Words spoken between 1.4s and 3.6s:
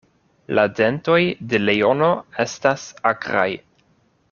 de leono estas akraj.